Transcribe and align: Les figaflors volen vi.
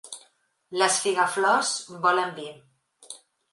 Les 0.81 0.97
figaflors 1.03 1.71
volen 2.07 2.35
vi. 2.41 2.49